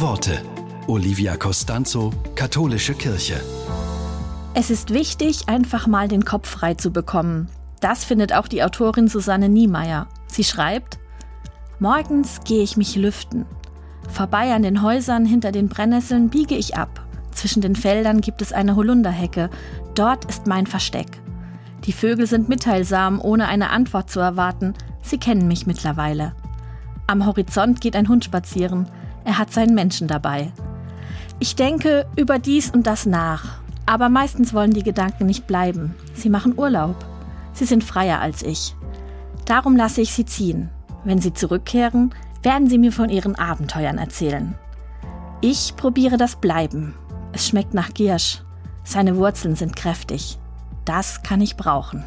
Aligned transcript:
Worte. 0.00 0.42
Olivia 0.86 1.36
Costanzo, 1.36 2.12
Katholische 2.36 2.94
Kirche. 2.94 3.40
Es 4.54 4.70
ist 4.70 4.94
wichtig, 4.94 5.48
einfach 5.48 5.88
mal 5.88 6.06
den 6.06 6.24
Kopf 6.24 6.48
frei 6.48 6.74
zu 6.74 6.92
bekommen. 6.92 7.48
Das 7.80 8.04
findet 8.04 8.32
auch 8.32 8.46
die 8.46 8.62
Autorin 8.62 9.08
Susanne 9.08 9.48
Niemeyer. 9.48 10.06
Sie 10.28 10.44
schreibt, 10.44 10.98
Morgens 11.80 12.40
gehe 12.44 12.62
ich 12.62 12.76
mich 12.76 12.94
lüften. 12.94 13.44
Vorbei 14.08 14.54
an 14.54 14.62
den 14.62 14.82
Häusern 14.82 15.24
hinter 15.24 15.50
den 15.50 15.68
Brennnesseln 15.68 16.28
biege 16.28 16.54
ich 16.54 16.76
ab. 16.76 17.04
Zwischen 17.32 17.60
den 17.60 17.74
Feldern 17.74 18.20
gibt 18.20 18.40
es 18.40 18.52
eine 18.52 18.76
Holunderhecke. 18.76 19.50
Dort 19.96 20.26
ist 20.26 20.46
mein 20.46 20.68
Versteck. 20.68 21.20
Die 21.86 21.92
Vögel 21.92 22.28
sind 22.28 22.48
mitteilsam, 22.48 23.20
ohne 23.20 23.48
eine 23.48 23.70
Antwort 23.70 24.10
zu 24.10 24.20
erwarten. 24.20 24.74
Sie 25.02 25.18
kennen 25.18 25.48
mich 25.48 25.66
mittlerweile. 25.66 26.34
Am 27.08 27.26
Horizont 27.26 27.80
geht 27.80 27.96
ein 27.96 28.08
Hund 28.08 28.24
spazieren. 28.24 28.86
Er 29.24 29.38
hat 29.38 29.52
seinen 29.52 29.74
Menschen 29.74 30.08
dabei. 30.08 30.52
Ich 31.38 31.56
denke 31.56 32.06
über 32.16 32.38
dies 32.38 32.70
und 32.70 32.86
das 32.86 33.06
nach. 33.06 33.60
Aber 33.86 34.08
meistens 34.08 34.52
wollen 34.52 34.72
die 34.72 34.82
Gedanken 34.82 35.26
nicht 35.26 35.46
bleiben. 35.46 35.94
Sie 36.14 36.28
machen 36.28 36.58
Urlaub. 36.58 36.96
Sie 37.52 37.64
sind 37.64 37.84
freier 37.84 38.20
als 38.20 38.42
ich. 38.42 38.74
Darum 39.44 39.76
lasse 39.76 40.00
ich 40.00 40.12
sie 40.12 40.26
ziehen. 40.26 40.70
Wenn 41.04 41.20
sie 41.20 41.32
zurückkehren, 41.32 42.14
werden 42.42 42.68
sie 42.68 42.78
mir 42.78 42.92
von 42.92 43.08
ihren 43.08 43.34
Abenteuern 43.34 43.98
erzählen. 43.98 44.54
Ich 45.40 45.74
probiere 45.76 46.16
das 46.16 46.36
Bleiben. 46.36 46.94
Es 47.32 47.46
schmeckt 47.46 47.72
nach 47.72 47.94
Giersch. 47.94 48.42
Seine 48.84 49.16
Wurzeln 49.16 49.54
sind 49.54 49.76
kräftig. 49.76 50.38
Das 50.84 51.22
kann 51.22 51.40
ich 51.40 51.56
brauchen. 51.56 52.04